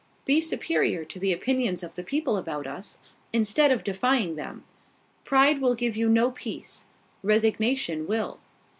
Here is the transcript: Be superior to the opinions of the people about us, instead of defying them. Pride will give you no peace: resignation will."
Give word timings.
Be 0.25 0.41
superior 0.41 1.05
to 1.05 1.19
the 1.19 1.31
opinions 1.31 1.83
of 1.83 1.93
the 1.93 2.03
people 2.03 2.35
about 2.35 2.65
us, 2.65 2.97
instead 3.31 3.69
of 3.71 3.83
defying 3.83 4.35
them. 4.35 4.63
Pride 5.25 5.61
will 5.61 5.75
give 5.75 5.95
you 5.95 6.09
no 6.09 6.31
peace: 6.31 6.85
resignation 7.21 8.07
will." 8.07 8.39